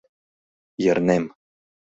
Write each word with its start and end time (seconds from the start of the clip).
Йырнем... 0.83 1.23